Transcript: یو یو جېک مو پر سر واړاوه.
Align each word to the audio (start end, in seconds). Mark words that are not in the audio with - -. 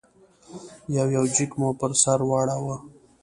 یو 0.95 1.07
یو 1.15 1.23
جېک 1.33 1.51
مو 1.59 1.69
پر 1.79 1.91
سر 2.01 2.19
واړاوه. 2.29 2.75